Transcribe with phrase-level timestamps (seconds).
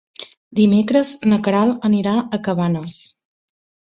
[0.59, 2.99] Dimecres na Queralt anirà a Cabanes.